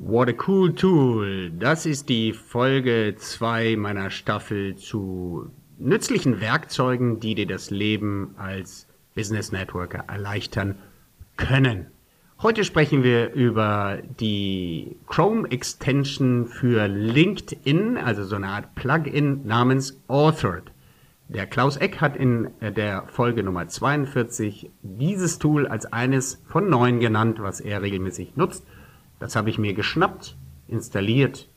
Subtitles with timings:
[0.00, 1.50] What a cool tool.
[1.50, 8.86] Das ist die Folge 2 meiner Staffel zu nützlichen Werkzeugen, die dir das Leben als
[9.16, 10.76] Business Networker erleichtern
[11.36, 11.88] können.
[12.40, 20.00] Heute sprechen wir über die Chrome Extension für LinkedIn, also so eine Art Plugin namens
[20.06, 20.70] Authored.
[21.26, 27.00] Der Klaus Eck hat in der Folge Nummer 42 dieses Tool als eines von neun
[27.00, 28.64] genannt, was er regelmäßig nutzt.
[29.20, 30.36] Das habe ich mir geschnappt,
[30.68, 31.48] installiert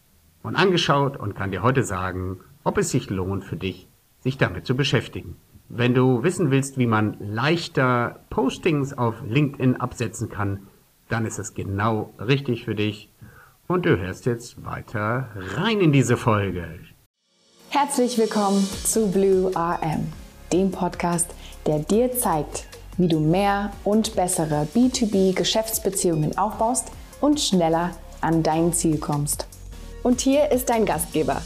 [0.42, 3.88] und angeschaut und kann dir heute sagen, ob es sich lohnt für dich,
[4.20, 5.36] sich damit zu beschäftigen.
[5.70, 10.68] Wenn du wissen willst, wie man leichter Postings auf LinkedIn absetzen kann,
[11.08, 13.10] dann ist es genau richtig für dich.
[13.68, 16.80] Und du hörst jetzt weiter rein in diese Folge.
[17.70, 20.08] Herzlich willkommen zu Blue RM,
[20.52, 21.30] dem Podcast,
[21.66, 22.66] der dir zeigt,
[22.98, 29.48] wie du mehr und bessere B2B-Geschäftsbeziehungen aufbaust und schneller an dein Ziel kommst.
[30.04, 31.42] Und hier ist dein Gastgeber,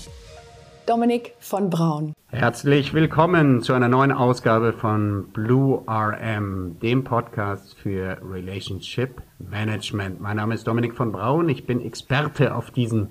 [0.85, 2.13] Dominik von Braun.
[2.29, 10.21] Herzlich willkommen zu einer neuen Ausgabe von Blue RM, dem Podcast für Relationship Management.
[10.21, 13.10] Mein Name ist Dominik von Braun, ich bin Experte auf diesem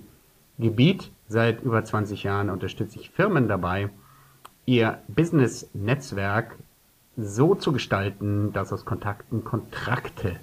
[0.58, 1.10] Gebiet.
[1.26, 3.90] Seit über 20 Jahren unterstütze ich Firmen dabei,
[4.66, 6.56] ihr Business-Netzwerk
[7.16, 10.36] so zu gestalten, dass aus Kontakten Kontrakte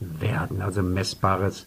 [0.00, 1.66] werden, also messbares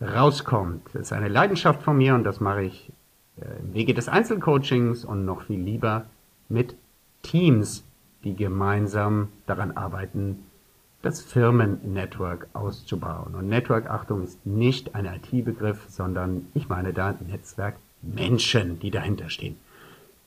[0.00, 0.86] rauskommt.
[0.92, 2.92] Das ist eine Leidenschaft von mir und das mache ich
[3.40, 6.06] äh, im Wege des Einzelcoachings und noch viel lieber
[6.48, 6.74] mit
[7.22, 7.84] Teams,
[8.24, 10.44] die gemeinsam daran arbeiten,
[11.02, 13.34] das Firmennetwork auszubauen.
[13.34, 19.30] Und Network, Achtung, ist nicht ein IT-Begriff, sondern ich meine da Netzwerk Menschen, die dahinter
[19.30, 19.56] stehen.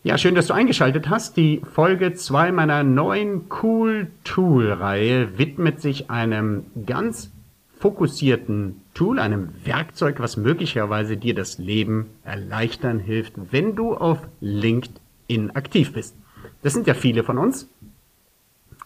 [0.06, 1.38] Ja, schön, dass du eingeschaltet hast.
[1.38, 7.32] Die Folge 2 meiner neuen Cool Tool Reihe widmet sich einem ganz
[7.80, 15.52] fokussierten Tool, einem Werkzeug, was möglicherweise dir das Leben erleichtern hilft, wenn du auf LinkedIn
[15.52, 16.18] aktiv bist.
[16.64, 17.70] Das sind ja viele von uns.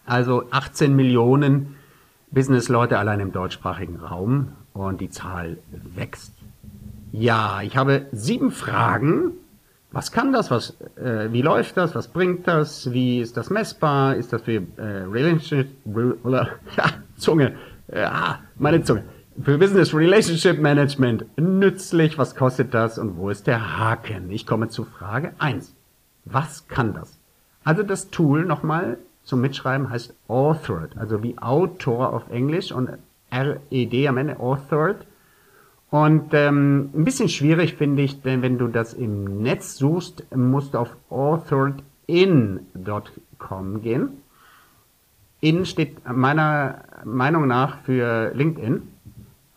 [0.06, 1.74] Also 18 Millionen
[2.30, 5.58] Businessleute allein im deutschsprachigen Raum und die Zahl
[5.96, 6.32] wächst.
[7.10, 9.32] Ja, ich habe sieben Fragen.
[9.90, 10.50] Was kann das?
[10.50, 11.94] Was, äh, wie läuft das?
[11.94, 12.92] Was bringt das?
[12.92, 14.16] Wie ist das messbar?
[14.16, 15.68] Ist das für äh, Relationship,
[16.24, 16.84] oder, ja,
[17.16, 17.54] Zunge,
[17.92, 19.04] ja, meine Zunge.
[19.42, 22.18] Für Business Relationship Management nützlich?
[22.18, 22.98] Was kostet das?
[22.98, 24.30] Und wo ist der Haken?
[24.30, 25.74] Ich komme zu Frage eins.
[26.24, 27.18] Was kann das?
[27.64, 32.90] Also das Tool nochmal zum Mitschreiben heißt Authored, also wie Autor auf Englisch und
[33.30, 35.06] R-E-D am Ende, Authored.
[35.90, 40.74] Und ähm, ein bisschen schwierig finde ich, denn wenn du das im Netz suchst, musst
[40.74, 44.10] du auf authoredin.com gehen.
[45.40, 48.82] In steht meiner Meinung nach für LinkedIn.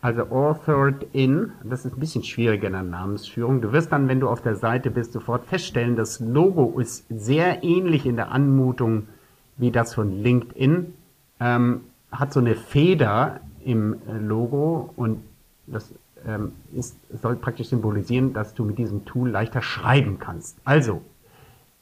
[0.00, 3.60] Also authored in, das ist ein bisschen schwieriger in der Namensführung.
[3.60, 7.62] Du wirst dann, wenn du auf der Seite bist, sofort feststellen, das Logo ist sehr
[7.62, 9.06] ähnlich in der Anmutung
[9.58, 10.92] wie das von LinkedIn.
[11.38, 15.22] Ähm, hat so eine Feder im Logo und
[15.68, 15.94] das
[16.26, 20.58] ähm, ist, soll praktisch symbolisieren, dass du mit diesem Tool leichter schreiben kannst.
[20.64, 21.02] Also,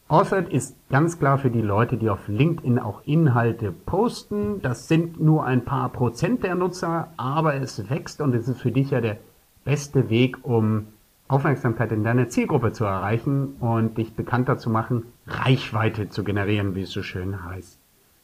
[0.08, 4.60] Authored ist ganz klar für die Leute, die auf LinkedIn auch Inhalte posten.
[4.60, 8.72] Das sind nur ein paar Prozent der Nutzer, aber es wächst und es ist für
[8.72, 9.18] dich ja der
[9.64, 10.88] beste Weg, um
[11.28, 16.82] Aufmerksamkeit in deiner Zielgruppe zu erreichen und dich bekannter zu machen, Reichweite zu generieren, wie
[16.82, 17.78] es so schön heißt.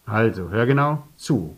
[0.06, 1.56] Also, hör genau zu.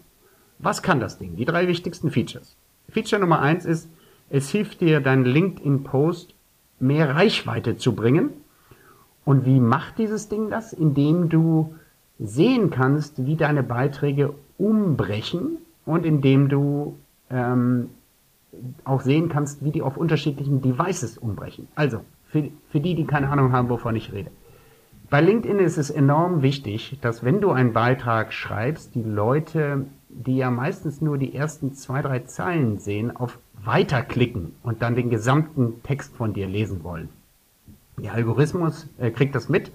[0.59, 1.37] Was kann das Ding?
[1.37, 2.55] Die drei wichtigsten Features.
[2.91, 3.89] Feature Nummer eins ist,
[4.31, 6.34] es hilft dir, deinen LinkedIn-Post
[6.81, 8.31] mehr Reichweite zu bringen.
[9.25, 10.72] Und wie macht dieses Ding das?
[10.72, 11.75] Indem du
[12.19, 16.99] sehen kannst, wie deine Beiträge umbrechen und indem du
[17.31, 17.91] ähm,
[18.84, 21.69] auch sehen kannst, wie die auf unterschiedlichen Devices umbrechen.
[21.75, 24.31] Also, für, für die, die keine Ahnung haben, wovon ich rede.
[25.10, 30.37] Bei LinkedIn ist es enorm wichtig, dass wenn du einen Beitrag schreibst, die Leute, die
[30.37, 35.83] ja meistens nur die ersten zwei, drei Zeilen sehen, auf weiterklicken und dann den gesamten
[35.83, 37.09] Text von dir lesen wollen.
[37.99, 39.72] Der Algorithmus äh, kriegt das mit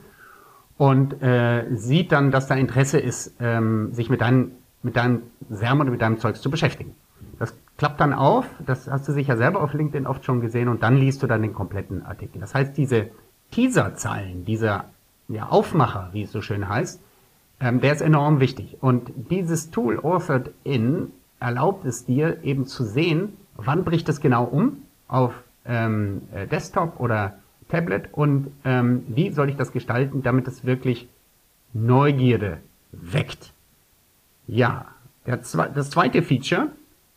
[0.77, 4.51] und äh, sieht dann, dass da Interesse ist, ähm, sich mit deinem,
[4.81, 6.95] mit deinem Sermon und mit deinem Zeugs zu beschäftigen.
[7.39, 10.83] Das klappt dann auf, das hast du sicher selber auf LinkedIn oft schon gesehen und
[10.83, 12.39] dann liest du dann den kompletten Artikel.
[12.39, 13.09] Das heißt, diese
[13.51, 14.85] Teaserzeilen, dieser
[15.27, 17.01] ja, Aufmacher, wie es so schön heißt,
[17.63, 18.77] ähm, der ist enorm wichtig.
[18.81, 24.43] Und dieses Tool Authored In erlaubt es dir eben zu sehen, wann bricht es genau
[24.43, 25.33] um auf
[25.65, 27.39] ähm, äh, Desktop oder
[27.69, 31.07] Tablet und ähm, wie soll ich das gestalten, damit es wirklich
[31.71, 32.59] Neugierde
[32.91, 33.53] weckt.
[34.45, 34.87] Ja,
[35.41, 36.67] Zwe das zweite Feature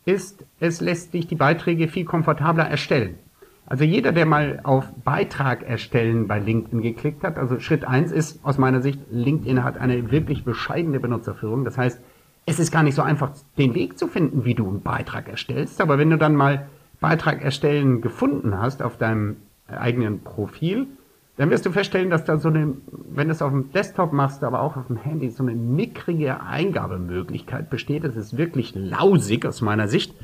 [0.05, 3.19] ist, es lässt sich die Beiträge viel komfortabler erstellen.
[3.69, 8.43] Also jeder, der mal auf Beitrag erstellen bei LinkedIn geklickt hat, also Schritt eins ist
[8.43, 11.65] aus meiner Sicht, LinkedIn hat eine wirklich bescheidene Benutzerführung.
[11.65, 12.01] Das heißt,
[12.45, 15.81] es ist gar nicht so einfach, den Weg zu finden, wie du einen Beitrag erstellst.
[15.81, 16.67] Aber wenn du dann mal
[17.01, 19.35] Beitrag erstellen gefunden hast auf deinem
[19.67, 20.87] eigenen Profil,
[21.35, 22.73] dann wirst du feststellen, dass da so eine,
[23.09, 26.41] wenn du es auf dem Desktop machst, aber auch auf dem Handy, so eine mickrige
[26.41, 28.05] Eingabemöglichkeit besteht.
[28.05, 30.15] Das ist wirklich lausig aus meiner Sicht.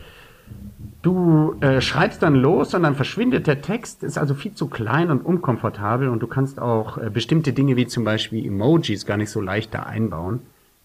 [1.03, 5.11] Du äh, schreibst dann los und dann verschwindet der Text, ist also viel zu klein
[5.11, 9.29] und unkomfortabel und du kannst auch äh, bestimmte Dinge wie zum Beispiel Emojis gar nicht
[9.29, 10.39] so leicht da einbauen.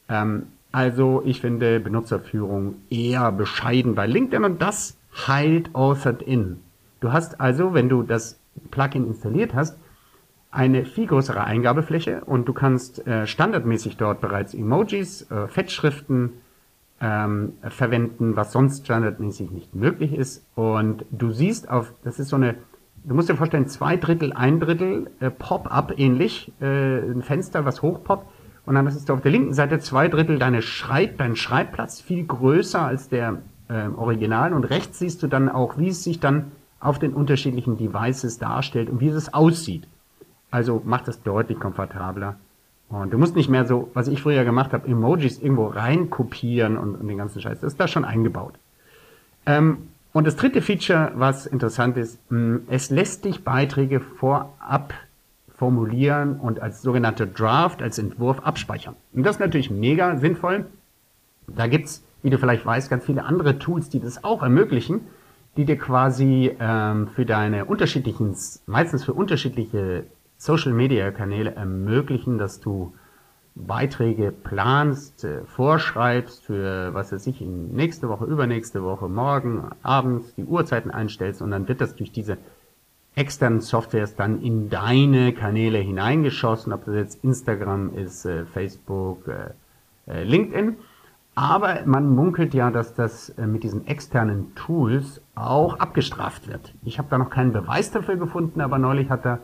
[0.08, 4.98] Ähm, also ich finde Benutzerführung eher bescheiden bei LinkedIn und das
[5.28, 6.58] heilt Authored In.
[6.98, 8.40] Du hast also, wenn du das
[8.72, 9.78] Plugin installiert hast,
[10.50, 16.32] eine viel größere Eingabefläche und du kannst äh, standardmäßig dort bereits Emojis, äh, Fettschriften,
[17.00, 20.44] ähm, verwenden, was sonst standardmäßig nicht möglich ist.
[20.54, 22.56] Und du siehst auf, das ist so eine,
[23.04, 27.82] du musst dir vorstellen, zwei Drittel, ein Drittel äh, Pop-up ähnlich, äh, ein Fenster, was
[27.82, 28.26] hochpoppt.
[28.66, 32.26] Und dann ist du auf der linken Seite zwei Drittel deine Schreib, dein Schreibplatz viel
[32.26, 34.52] größer als der äh, Original.
[34.52, 38.90] Und rechts siehst du dann auch, wie es sich dann auf den unterschiedlichen Devices darstellt
[38.90, 39.88] und wie es aussieht.
[40.50, 42.36] Also macht es deutlich komfortabler.
[42.88, 46.78] Und du musst nicht mehr so, was ich früher gemacht habe, Emojis irgendwo rein kopieren
[46.78, 47.60] und, und den ganzen Scheiß.
[47.60, 48.54] Das ist da schon eingebaut.
[49.46, 54.94] Ähm, und das dritte Feature, was interessant ist, hm, es lässt dich Beiträge vorab
[55.54, 58.94] formulieren und als sogenannte Draft, als Entwurf abspeichern.
[59.12, 60.66] Und das ist natürlich mega sinnvoll.
[61.48, 65.00] Da gibt's, wie du vielleicht weißt, ganz viele andere Tools, die das auch ermöglichen,
[65.56, 68.36] die dir quasi ähm, für deine unterschiedlichen,
[68.66, 70.04] meistens für unterschiedliche
[70.38, 72.94] Social-Media-Kanäle ermöglichen, dass du
[73.54, 80.34] Beiträge planst, äh, vorschreibst für, was weiß ich, in nächste Woche, übernächste Woche, morgen, abends,
[80.36, 82.38] die Uhrzeiten einstellst und dann wird das durch diese
[83.16, 89.50] externen Softwares dann in deine Kanäle hineingeschossen, ob das jetzt Instagram ist, äh, Facebook, äh,
[90.06, 90.76] äh LinkedIn.
[91.34, 96.74] Aber man munkelt ja, dass das äh, mit diesen externen Tools auch abgestraft wird.
[96.84, 99.40] Ich habe da noch keinen Beweis dafür gefunden, aber neulich hat da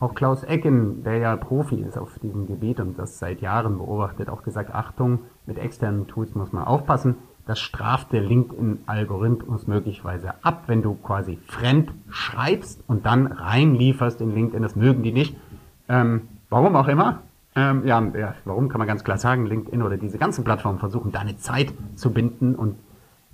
[0.00, 4.30] auch Klaus Ecken, der ja Profi ist auf diesem Gebiet und das seit Jahren beobachtet,
[4.30, 7.16] auch gesagt, Achtung, mit externen Tools muss man aufpassen.
[7.46, 14.34] Das straft der LinkedIn-Algorithmus möglicherweise ab, wenn du quasi fremd schreibst und dann reinlieferst in
[14.34, 14.62] LinkedIn.
[14.62, 15.36] Das mögen die nicht.
[15.88, 17.20] Ähm, warum auch immer.
[17.56, 21.12] Ähm, ja, ja, warum kann man ganz klar sagen, LinkedIn oder diese ganzen Plattformen versuchen,
[21.12, 22.76] deine Zeit zu binden und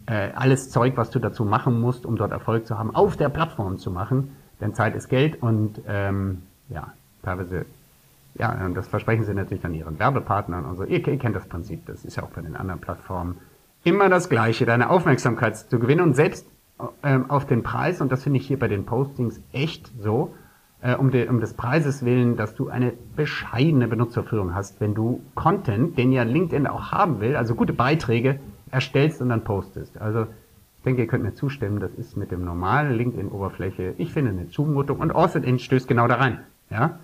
[0.06, 3.28] äh, alles Zeug, was du dazu machen musst, um dort Erfolg zu haben, auf der
[3.28, 4.30] Plattform zu machen.
[4.60, 6.92] Denn Zeit ist Geld und ähm, ja,
[7.22, 7.66] teilweise,
[8.34, 10.84] ja, das versprechen sie natürlich dann ihren Werbepartnern und so.
[10.84, 13.38] Ihr, ihr kennt das Prinzip, das ist ja auch bei den anderen Plattformen
[13.84, 16.46] immer das Gleiche, deine Aufmerksamkeit zu gewinnen und selbst
[17.02, 20.34] ähm, auf den Preis, und das finde ich hier bei den Postings echt so,
[20.82, 25.22] äh, um, de, um des Preises willen, dass du eine bescheidene Benutzerführung hast, wenn du
[25.34, 28.40] Content, den ja LinkedIn auch haben will, also gute Beiträge,
[28.70, 29.98] erstellst und dann postest.
[29.98, 30.26] Also
[30.76, 34.48] ich denke, ihr könnt mir zustimmen, das ist mit dem normalen LinkedIn-Oberfläche, ich finde eine
[34.48, 36.40] Zumutung und Authored-In stößt genau da rein.
[36.70, 36.98] Ja?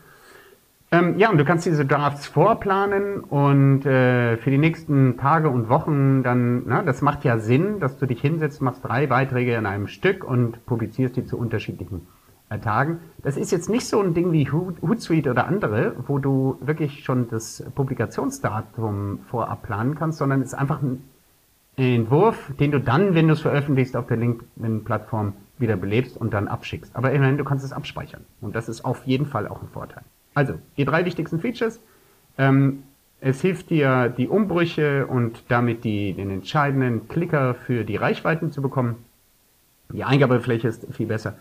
[0.93, 5.71] Ähm, ja, und du kannst diese Drafts vorplanen und äh, für die nächsten Tage und
[5.71, 9.65] Wochen dann, na, das macht ja Sinn, dass du dich hinsetzt, machst drei Beiträge in
[9.65, 12.07] einem Stück und publizierst die zu unterschiedlichen
[12.51, 12.99] äh, Tagen.
[13.23, 17.27] Das ist jetzt nicht so ein Ding wie Hootsuite oder andere, wo du wirklich schon
[17.31, 21.05] das Publikationsdatum vorab planen kannst, sondern es ist einfach ein
[21.77, 25.33] Entwurf, den du dann, wenn du es veröffentlichst, auf der LinkedIn-Plattform
[25.63, 26.95] wieder belebst und dann abschickst.
[26.95, 28.25] Aber immerhin, du kannst es abspeichern.
[28.43, 30.03] Und das ist auf jeden Fall auch ein Vorteil.
[30.35, 31.81] Also, die drei wichtigsten Features.
[32.37, 32.83] Ähm,
[33.21, 38.61] es hilft dir, die Umbrüche und damit die, den entscheidenden Klicker für die Reichweiten zu
[38.61, 38.97] bekommen.
[39.93, 41.35] Die Eingabefläche ist viel besser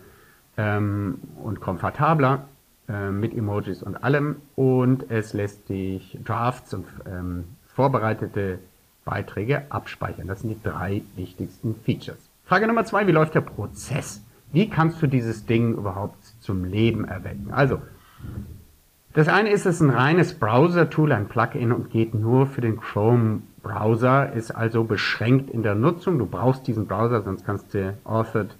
[0.56, 2.44] ähm, und komfortabler
[2.88, 4.36] äh, mit Emojis und allem.
[4.54, 8.58] Und es lässt dich Drafts und ähm, vorbereitete
[9.04, 10.28] Beiträge abspeichern.
[10.28, 12.31] Das sind die drei wichtigsten Features.
[12.52, 14.22] Frage Nummer zwei, wie läuft der Prozess?
[14.52, 17.50] Wie kannst du dieses Ding überhaupt zum Leben erwecken?
[17.50, 17.80] Also,
[19.14, 22.78] das eine ist, es ist ein reines Browser-Tool, ein Plugin und geht nur für den
[22.78, 26.18] Chrome-Browser, ist also beschränkt in der Nutzung.
[26.18, 28.54] Du brauchst diesen Browser, sonst kannst du Authored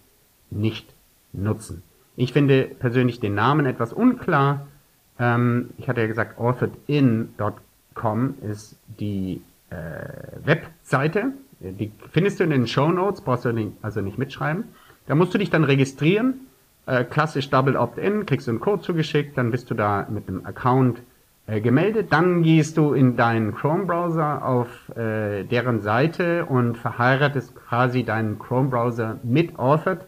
[0.50, 0.94] nicht
[1.34, 1.82] nutzen.
[2.16, 4.68] Ich finde persönlich den Namen etwas unklar.
[5.18, 9.76] Ähm, ich hatte ja gesagt, authoredin.com ist die äh,
[10.46, 11.32] Webseite.
[11.62, 14.64] Die findest du in den Show Notes, brauchst du also nicht mitschreiben.
[15.06, 16.40] Da musst du dich dann registrieren
[16.86, 20.44] äh, klassisch Double Opt-in, kriegst du einen Code zugeschickt, dann bist du da mit einem
[20.44, 21.02] Account
[21.46, 22.12] äh, gemeldet.
[22.12, 29.18] Dann gehst du in deinen Chrome-Browser auf äh, deren Seite und verheiratest quasi deinen Chrome-Browser
[29.22, 30.00] mit Authored.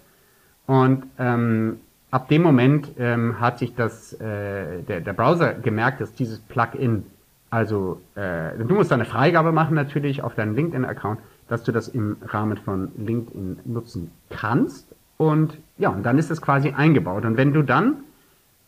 [0.67, 1.81] Und ähm,
[2.11, 7.05] ab dem Moment ähm, hat sich das, äh, der, der Browser gemerkt, dass dieses Plugin,
[7.51, 12.17] also äh, du musst eine Freigabe machen natürlich auf deinen LinkedIn-Account, dass du das im
[12.23, 14.89] Rahmen von LinkedIn nutzen kannst.
[15.17, 17.25] Und ja, und dann ist es quasi eingebaut.
[17.25, 17.99] Und wenn du dann,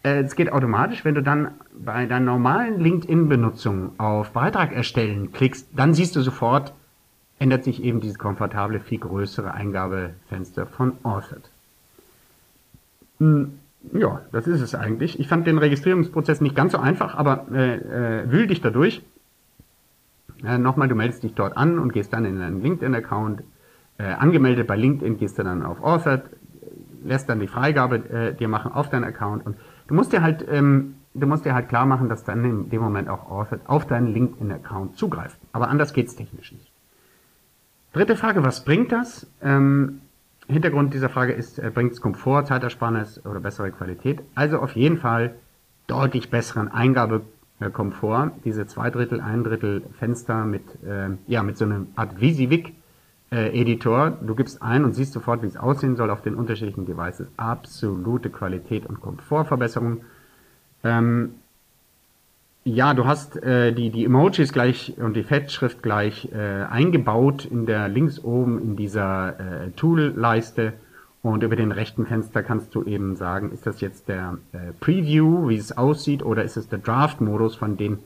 [0.02, 5.68] äh, es geht automatisch, wenn du dann bei deiner normalen LinkedIn-Benutzung auf Beitrag erstellen klickst,
[5.74, 6.72] dann siehst du sofort,
[7.38, 11.50] ändert sich eben dieses komfortable, viel größere Eingabefenster von Authored.
[13.18, 13.58] Hm,
[13.92, 15.20] ja, das ist es eigentlich.
[15.20, 18.70] Ich fand den Registrierungsprozess nicht ganz so einfach, aber äh, äh, wühl dich da
[20.40, 20.52] durch.
[20.52, 23.42] Äh, Nochmal, du meldest dich dort an und gehst dann in deinen LinkedIn-Account.
[23.98, 26.24] Äh, angemeldet bei LinkedIn gehst du dann auf Authored,
[27.02, 29.56] lässt dann die Freigabe äh, dir machen auf deinen Account und
[29.88, 32.82] du musst dir halt, ähm, du musst dir halt klar machen, dass dann in dem
[32.82, 35.38] Moment auch Authored auf deinen LinkedIn-Account zugreift.
[35.52, 36.70] Aber anders geht's technisch nicht.
[37.94, 39.26] Dritte Frage, was bringt das?
[39.40, 40.02] Ähm,
[40.46, 44.20] Hintergrund dieser Frage ist, äh, bringt es Komfort, Zeitersparnis oder bessere Qualität?
[44.34, 45.36] Also auf jeden Fall
[45.86, 46.68] deutlich besseren
[47.60, 48.32] Eingabekomfort.
[48.44, 52.74] Diese zwei Drittel, ein Drittel Fenster mit, äh, ja, mit so einer Art VisiVic
[53.32, 54.10] äh, Editor.
[54.10, 57.28] Du gibst ein und siehst sofort, wie es aussehen soll auf den unterschiedlichen Devices.
[57.36, 60.02] Absolute Qualität und Komfortverbesserung.
[60.84, 61.34] Ähm,
[62.64, 67.64] ja, du hast äh, die, die Emojis gleich und die Fettschrift gleich äh, eingebaut in
[67.64, 70.72] der links oben in dieser äh, Tool-Leiste
[71.32, 75.48] und über den rechten Fenster kannst du eben sagen, ist das jetzt der äh, Preview,
[75.48, 77.98] wie es aussieht, oder ist es der Draft-Modus von den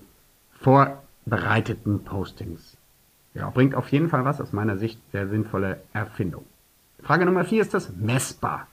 [0.60, 2.76] vorbereiteten Postings.
[3.34, 6.44] Ja, bringt auf jeden Fall was, aus meiner Sicht sehr sinnvolle Erfindung.
[7.02, 8.66] Frage Nummer vier ist das messbar.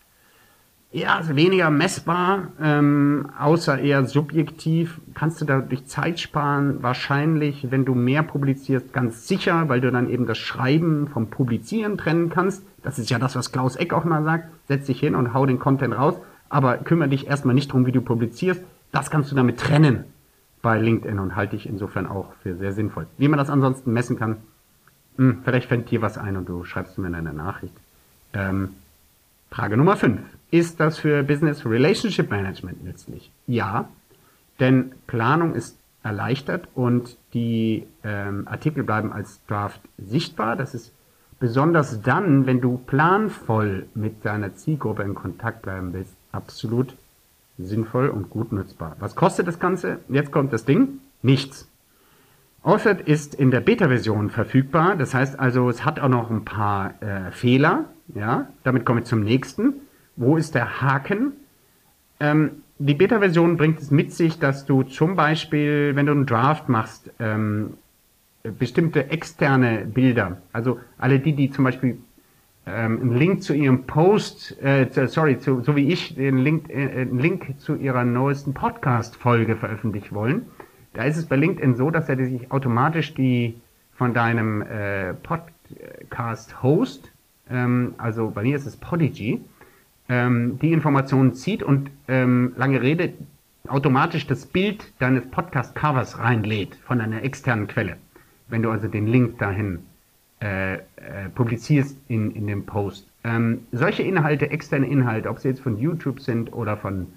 [0.91, 5.01] Ja, also weniger messbar, ähm, außer eher subjektiv.
[5.13, 6.81] Kannst du dadurch Zeit sparen?
[6.81, 11.97] Wahrscheinlich, wenn du mehr publizierst, ganz sicher, weil du dann eben das Schreiben vom Publizieren
[11.97, 12.63] trennen kannst.
[12.87, 14.47] Das ist ja das, was Klaus Eck auch mal sagt.
[14.69, 16.15] Setz dich hin und hau den Content raus,
[16.47, 18.63] aber kümmere dich erstmal nicht drum, wie du publizierst.
[18.93, 20.05] Das kannst du damit trennen
[20.61, 23.07] bei LinkedIn und halte ich insofern auch für sehr sinnvoll.
[23.17, 24.37] Wie man das ansonsten messen kann,
[25.17, 27.73] hm, vielleicht fällt dir was ein und du schreibst mir in einer Nachricht.
[28.31, 28.69] Ähm,
[29.51, 30.21] Frage Nummer 5.
[30.51, 33.33] Ist das für Business Relationship Management nützlich?
[33.47, 33.89] Ja,
[34.61, 40.55] denn Planung ist erleichtert und die ähm, Artikel bleiben als Draft sichtbar.
[40.55, 40.93] Das ist
[41.39, 46.95] besonders dann, wenn du planvoll mit deiner Zielgruppe in Kontakt bleiben willst, absolut
[47.57, 48.95] sinnvoll und gut nutzbar.
[48.99, 49.99] Was kostet das Ganze?
[50.09, 50.99] Jetzt kommt das Ding.
[51.21, 51.67] Nichts.
[52.63, 54.95] Authored ist in der Beta-Version verfügbar.
[54.95, 57.85] Das heißt also, es hat auch noch ein paar äh, Fehler.
[58.13, 59.75] Ja, damit komme ich zum nächsten.
[60.15, 61.33] Wo ist der Haken?
[62.19, 66.69] Ähm, die Beta-Version bringt es mit sich, dass du zum Beispiel, wenn du einen Draft
[66.69, 67.73] machst, ähm,
[68.43, 71.97] bestimmte externe Bilder, also alle die, die zum Beispiel
[72.65, 77.01] ähm, einen Link zu ihrem Post, äh, sorry, zu, so wie ich, den Link, äh,
[77.01, 80.47] einen Link zu ihrer neuesten Podcast-Folge veröffentlichen wollen,
[80.93, 83.55] da ist es bei LinkedIn so, dass er sich automatisch die
[83.95, 87.11] von deinem äh, Podcast-Host,
[87.49, 89.41] ähm, also bei mir ist es Podigy,
[90.09, 93.13] ähm, die Informationen zieht und ähm, lange Rede
[93.67, 97.97] automatisch das Bild deines Podcast-Covers reinlädt von einer externen Quelle.
[98.49, 99.79] Wenn du also den Link dahin
[100.39, 100.79] äh, äh,
[101.33, 103.07] publizierst in, in dem Post.
[103.23, 107.07] Ähm, solche Inhalte, externe Inhalte, ob sie jetzt von YouTube sind oder von,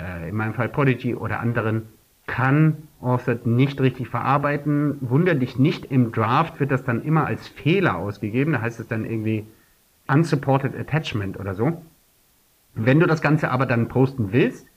[0.00, 1.88] äh, in meinem Fall Prodigy oder anderen,
[2.26, 4.96] kann Authored nicht richtig verarbeiten.
[5.00, 8.52] Wunder dich nicht, im Draft wird das dann immer als Fehler ausgegeben.
[8.52, 9.44] Da heißt es dann irgendwie
[10.06, 11.82] unsupported attachment oder so.
[12.74, 14.68] Wenn du das Ganze aber dann posten willst,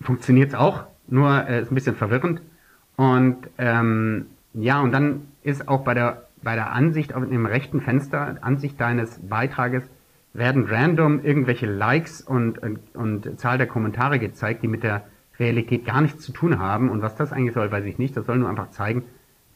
[0.00, 2.42] funktioniert es auch, nur äh, ist ein bisschen verwirrend.
[2.96, 7.80] Und ähm, ja, und dann ist auch bei der bei der Ansicht auf dem rechten
[7.80, 9.82] Fenster, Ansicht deines Beitrages,
[10.34, 15.04] werden random irgendwelche Likes und, und, und Zahl der Kommentare gezeigt, die mit der
[15.38, 16.90] Realität gar nichts zu tun haben.
[16.90, 18.16] Und was das eigentlich soll, weiß ich nicht.
[18.16, 19.04] Das soll nur einfach zeigen,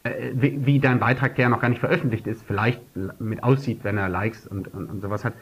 [0.05, 2.81] äh, wie, wie dein Beitrag, der noch gar nicht veröffentlicht ist, vielleicht
[3.21, 5.35] mit aussieht, wenn er Likes und, und, und sowas hat.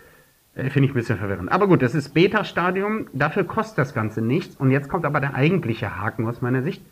[0.55, 1.53] Äh, Finde ich ein bisschen verwirrend.
[1.53, 3.07] Aber gut, das ist Beta-Stadium.
[3.13, 4.57] Dafür kostet das Ganze nichts.
[4.57, 6.83] Und jetzt kommt aber der eigentliche Haken aus meiner Sicht.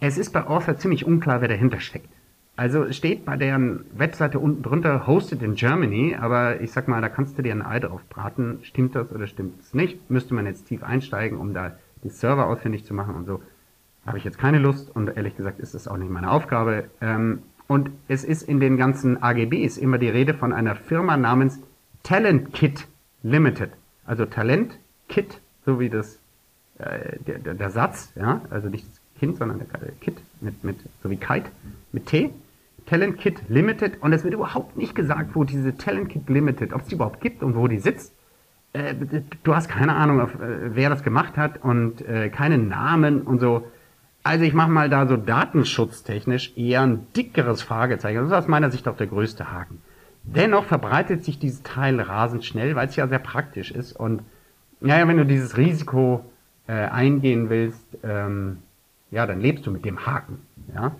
[0.00, 2.08] Es ist bei Author ziemlich unklar, wer dahinter steckt.
[2.56, 7.08] Also steht bei deren Webseite unten drunter Hosted in Germany, aber ich sag mal, da
[7.08, 8.58] kannst du dir ein Ei drauf braten.
[8.62, 10.10] Stimmt das oder stimmt es nicht?
[10.10, 13.42] Müsste man jetzt tief einsteigen, um da die Server ausfindig zu machen und so.
[14.06, 16.84] Habe ich jetzt keine Lust und ehrlich gesagt ist das auch nicht meine Aufgabe.
[17.00, 21.60] Ähm, und es ist in den ganzen AGBs immer die Rede von einer Firma namens
[22.02, 22.88] Talent Kit
[23.22, 23.70] Limited.
[24.04, 24.78] Also Talent
[25.08, 26.18] Kit, so wie das
[26.78, 30.76] äh, der, der, der, Satz, ja, also nicht das Kind, sondern der Kit mit, mit,
[31.02, 31.50] so wie Kite,
[31.92, 32.30] mit T.
[32.86, 36.80] Talent Kit Limited und es wird überhaupt nicht gesagt, wo diese Talent Kit Limited, ob
[36.80, 38.14] es die überhaupt gibt und wo die sitzt.
[38.72, 38.94] äh,
[39.42, 43.40] du hast keine Ahnung, auf, äh, wer das gemacht hat und äh, keinen Namen und
[43.40, 43.66] so.
[44.22, 48.16] Also ich mache mal da so datenschutztechnisch eher ein dickeres Fragezeichen.
[48.18, 49.82] Das ist aus meiner Sicht auch der größte Haken.
[50.22, 53.92] Dennoch verbreitet sich dieses Teil rasend schnell, weil es ja sehr praktisch ist.
[53.92, 54.22] Und
[54.80, 56.24] naja, wenn du dieses Risiko
[56.66, 58.58] äh, eingehen willst, ähm,
[59.10, 60.38] ja, dann lebst du mit dem Haken.
[60.74, 60.92] Ja?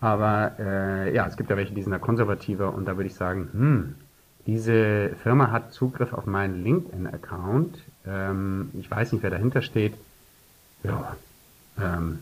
[0.00, 3.14] Aber äh, ja, es gibt ja welche, die sind da konservativer und da würde ich
[3.14, 3.94] sagen, hm,
[4.46, 7.78] diese Firma hat Zugriff auf meinen LinkedIn-Account.
[8.06, 9.94] Ähm, ich weiß nicht, wer dahinter steht.
[10.84, 11.16] Ja,
[11.80, 12.20] ähm,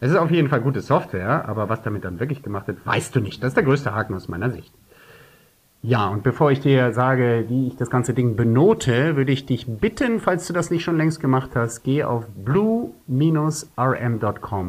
[0.00, 3.14] es ist auf jeden Fall gute Software, aber was damit dann wirklich gemacht wird, weißt
[3.14, 3.42] du nicht.
[3.42, 4.72] Das ist der größte Haken aus meiner Sicht.
[5.84, 9.66] Ja, und bevor ich dir sage, wie ich das ganze Ding benote, würde ich dich
[9.66, 12.92] bitten, falls du das nicht schon längst gemacht hast, geh auf blue-rm.com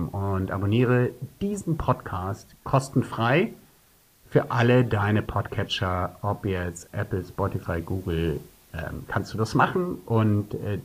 [0.10, 3.54] und abonniere diesen Podcast kostenfrei
[4.28, 8.40] für alle deine Podcatcher, ob jetzt Apple, Spotify, Google,
[8.74, 10.00] ähm, kannst du das machen.
[10.08, 10.80] Und äh,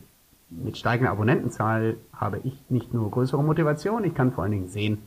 [0.51, 4.99] mit steigender Abonnentenzahl habe ich nicht nur größere Motivation, ich kann vor allen Dingen sehen,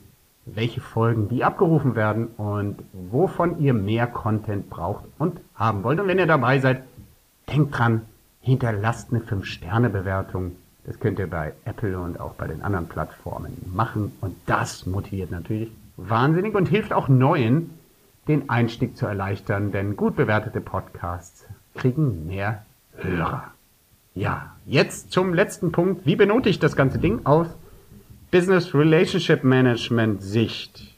[0.46, 6.00] welche Folgen wie abgerufen werden und wovon ihr mehr Content braucht und haben wollt.
[6.00, 6.84] Und wenn ihr dabei seid,
[7.52, 8.02] denkt dran,
[8.42, 10.56] hinterlasst eine 5-Sterne-Bewertung.
[10.86, 14.14] Das könnt ihr bei Apple und auch bei den anderen Plattformen machen.
[14.20, 17.70] Und das motiviert natürlich wahnsinnig und hilft auch Neuen,
[18.28, 21.46] den Einstieg zu erleichtern, denn gut bewertete Podcasts
[21.76, 23.52] kriegen mehr Hörer.
[24.14, 26.06] Ja, jetzt zum letzten Punkt.
[26.06, 27.48] Wie benote ich das ganze Ding aus
[28.32, 30.96] Business Relationship Management Sicht.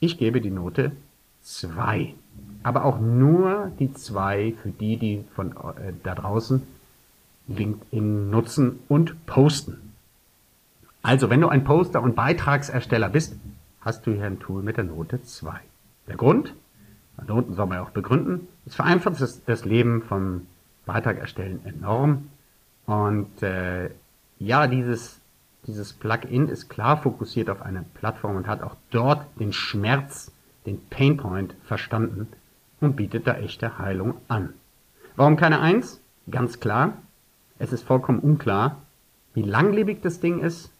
[0.00, 0.90] Ich gebe die Note
[1.42, 2.12] 2.
[2.64, 6.60] Aber auch nur die 2 für die, die von äh, da draußen
[7.46, 9.92] LinkedIn nutzen und posten.
[11.02, 13.36] Also, wenn du ein Poster und Beitragsersteller bist,
[13.80, 15.60] hast du hier ein Tool mit der Note 2.
[16.08, 16.52] Der Grund,
[17.16, 20.48] da unten soll man ja auch begründen, es vereinfacht das, das Leben vom
[20.84, 22.28] Beitrag erstellen enorm.
[22.86, 23.90] Und äh,
[24.40, 25.21] ja, dieses
[25.66, 30.32] dieses Plugin ist klar fokussiert auf eine Plattform und hat auch dort den Schmerz,
[30.66, 32.28] den Painpoint verstanden
[32.80, 34.54] und bietet da echte Heilung an.
[35.14, 36.00] Warum keine Eins?
[36.30, 36.94] Ganz klar.
[37.58, 38.82] Es ist vollkommen unklar,
[39.34, 40.72] wie langlebig das Ding ist,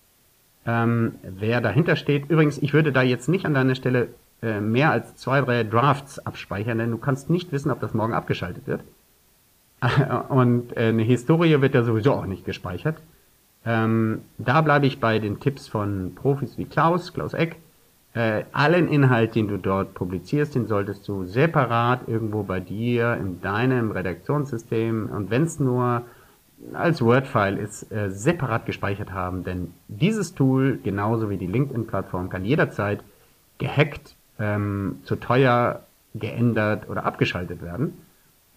[0.67, 2.29] ähm, wer dahinter steht.
[2.29, 4.09] Übrigens, ich würde da jetzt nicht an deiner Stelle
[4.43, 8.15] äh, mehr als zwei, drei Drafts abspeichern, denn du kannst nicht wissen, ob das morgen
[8.15, 8.83] abgeschaltet wird.
[10.29, 12.97] und äh, eine Historie wird ja sowieso auch nicht gespeichert.
[13.65, 17.57] Ähm, da bleibe ich bei den Tipps von Profis wie Klaus, Klaus Eck.
[18.15, 23.41] Äh, allen Inhalt, den du dort publizierst, den solltest du separat irgendwo bei dir in
[23.41, 26.03] deinem Redaktionssystem und wenn es nur
[26.75, 29.45] als Word-File ist, äh, separat gespeichert haben.
[29.45, 33.03] Denn dieses Tool, genauso wie die LinkedIn-Plattform, kann jederzeit
[33.59, 35.83] gehackt, ähm, zu teuer
[36.15, 37.95] geändert oder abgeschaltet werden.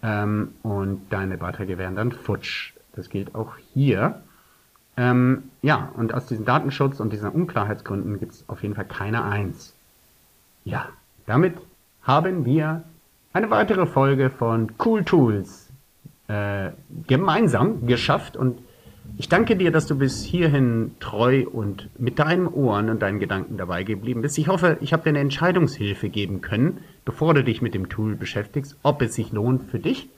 [0.02, 2.74] Ähm, und deine Beiträge werden dann futsch.
[2.94, 4.22] Das gilt auch hier.
[4.96, 9.24] Ähm, ja, und aus diesen Datenschutz und diesen Unklarheitsgründen gibt es auf jeden Fall keine
[9.24, 9.74] Eins.
[10.64, 10.88] Ja,
[11.26, 11.54] damit
[12.02, 12.82] haben wir
[13.32, 15.68] eine weitere Folge von Cool Tools
[16.28, 16.70] äh,
[17.06, 18.58] gemeinsam geschafft und
[19.18, 23.56] ich danke dir, dass du bis hierhin treu und mit deinen Ohren und deinen Gedanken
[23.56, 24.36] dabei geblieben bist.
[24.36, 28.14] Ich hoffe, ich habe dir eine Entscheidungshilfe geben können, bevor du dich mit dem Tool
[28.14, 30.08] beschäftigst, ob es sich lohnt für dich.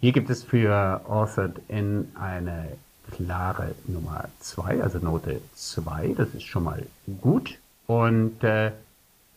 [0.00, 2.72] Hier gibt es für Authored in eine
[3.10, 6.14] klare Nummer 2, also Note 2.
[6.16, 6.86] Das ist schon mal
[7.20, 7.58] gut.
[7.86, 8.72] Und äh,